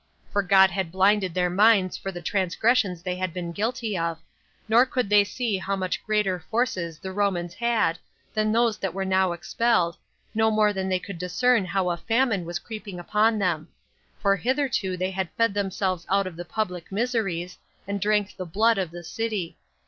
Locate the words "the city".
18.89-19.55